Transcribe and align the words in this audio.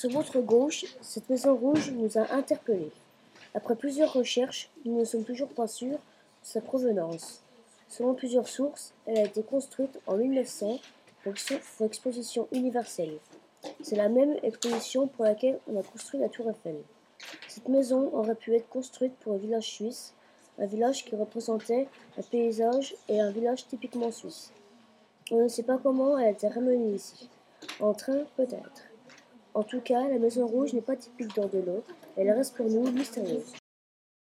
Sur 0.00 0.12
votre 0.12 0.40
gauche, 0.40 0.86
cette 1.02 1.28
maison 1.28 1.54
rouge 1.54 1.90
nous 1.90 2.16
a 2.16 2.32
interpellés. 2.32 2.90
Après 3.54 3.76
plusieurs 3.76 4.14
recherches, 4.14 4.70
nous 4.86 4.98
ne 4.98 5.04
sommes 5.04 5.24
toujours 5.24 5.50
pas 5.50 5.66
sûrs 5.66 5.98
de 5.98 5.98
sa 6.40 6.62
provenance. 6.62 7.42
Selon 7.86 8.14
plusieurs 8.14 8.48
sources, 8.48 8.94
elle 9.04 9.18
a 9.18 9.24
été 9.24 9.42
construite 9.42 10.00
en 10.06 10.16
1900 10.16 10.80
pour, 11.22 11.34
pour 11.76 11.86
exposition 11.86 12.48
universelle. 12.50 13.18
C'est 13.82 13.96
la 13.96 14.08
même 14.08 14.38
exposition 14.42 15.06
pour 15.06 15.26
laquelle 15.26 15.60
on 15.70 15.78
a 15.78 15.82
construit 15.82 16.18
la 16.18 16.30
tour 16.30 16.48
Eiffel. 16.48 16.80
Cette 17.46 17.68
maison 17.68 18.10
aurait 18.14 18.36
pu 18.36 18.54
être 18.54 18.70
construite 18.70 19.12
pour 19.16 19.34
un 19.34 19.36
village 19.36 19.68
suisse, 19.68 20.14
un 20.58 20.64
village 20.64 21.04
qui 21.04 21.14
représentait 21.14 21.88
un 22.16 22.22
paysage 22.22 22.96
et 23.10 23.20
un 23.20 23.32
village 23.32 23.68
typiquement 23.68 24.10
suisse. 24.10 24.50
On 25.30 25.42
ne 25.42 25.48
sait 25.48 25.62
pas 25.62 25.76
comment 25.76 26.16
elle 26.16 26.28
a 26.28 26.30
été 26.30 26.48
ramenée 26.48 26.94
ici. 26.94 27.28
En 27.80 27.92
train, 27.92 28.24
peut-être. 28.38 28.89
En 29.54 29.62
tout 29.62 29.80
cas, 29.80 30.08
la 30.08 30.18
Maison 30.18 30.46
Rouge 30.46 30.72
n'est 30.72 30.80
pas 30.80 30.96
typique 30.96 31.34
l'eau, 31.58 31.82
elle 32.16 32.30
reste 32.30 32.56
pour 32.56 32.68
nous 32.68 32.90
mystérieuse. 32.92 33.52